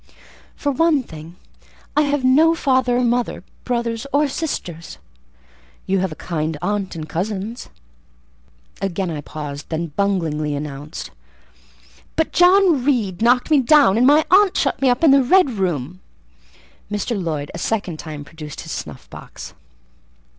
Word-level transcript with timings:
"For 0.55 0.71
one 0.71 1.03
thing, 1.03 1.35
I 1.95 2.01
have 2.01 2.23
no 2.23 2.55
father 2.55 2.97
or 2.97 3.03
mother, 3.03 3.43
brothers 3.65 4.07
or 4.11 4.27
sisters." 4.27 4.97
"You 5.85 5.99
have 5.99 6.11
a 6.11 6.15
kind 6.15 6.57
aunt 6.59 6.95
and 6.95 7.07
cousins." 7.07 7.69
Again 8.81 9.11
I 9.11 9.21
paused; 9.21 9.69
then 9.69 9.93
bunglingly 9.95 10.55
enounced— 10.55 11.11
"But 12.15 12.33
John 12.33 12.83
Reed 12.83 13.21
knocked 13.21 13.51
me 13.51 13.61
down, 13.61 13.95
and 13.95 14.07
my 14.07 14.25
aunt 14.31 14.57
shut 14.57 14.81
me 14.81 14.89
up 14.89 15.03
in 15.03 15.11
the 15.11 15.21
red 15.21 15.51
room." 15.51 15.99
Mr. 16.91 17.15
Lloyd 17.15 17.51
a 17.53 17.59
second 17.59 17.99
time 17.99 18.25
produced 18.25 18.61
his 18.61 18.71
snuff 18.71 19.07
box. 19.11 19.53